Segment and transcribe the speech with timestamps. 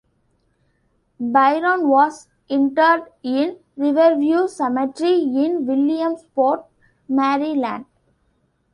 [1.19, 6.65] Byron was interred in Riverview Cemetery in Williamsport,
[7.07, 7.85] Maryland.